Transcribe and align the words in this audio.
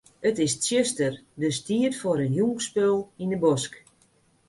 It 0.29 0.35
is 0.45 0.53
tsjuster, 0.61 1.13
dus 1.41 1.57
tiid 1.65 1.93
foar 2.01 2.19
in 2.25 2.37
jûnsspul 2.39 2.97
yn 3.21 3.33
'e 3.33 3.39
bosk. 3.43 3.73